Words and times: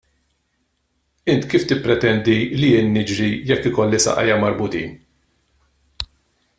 Inti 1.33 1.47
kif 1.51 1.63
tippretendi 1.71 2.37
li 2.61 2.71
jien 2.73 2.89
niġri 2.95 3.29
jekk 3.51 3.69
ikolli 3.71 3.99
saqajja 4.07 4.41
marbutin? 4.45 4.99